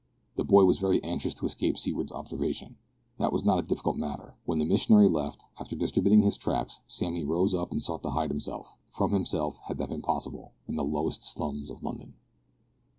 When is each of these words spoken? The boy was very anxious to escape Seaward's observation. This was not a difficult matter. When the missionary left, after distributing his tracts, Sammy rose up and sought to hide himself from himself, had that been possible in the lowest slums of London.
The 0.35 0.43
boy 0.43 0.65
was 0.65 0.79
very 0.79 0.99
anxious 1.03 1.35
to 1.35 1.45
escape 1.45 1.77
Seaward's 1.77 2.11
observation. 2.11 2.77
This 3.19 3.31
was 3.31 3.45
not 3.45 3.59
a 3.59 3.67
difficult 3.67 3.97
matter. 3.97 4.33
When 4.45 4.57
the 4.57 4.65
missionary 4.65 5.07
left, 5.07 5.43
after 5.59 5.75
distributing 5.75 6.23
his 6.23 6.37
tracts, 6.37 6.79
Sammy 6.87 7.23
rose 7.23 7.53
up 7.53 7.69
and 7.69 7.79
sought 7.83 8.01
to 8.01 8.09
hide 8.09 8.31
himself 8.31 8.73
from 8.89 9.11
himself, 9.11 9.59
had 9.67 9.77
that 9.77 9.89
been 9.89 10.01
possible 10.01 10.53
in 10.67 10.75
the 10.75 10.83
lowest 10.83 11.21
slums 11.21 11.69
of 11.69 11.83
London. 11.83 12.15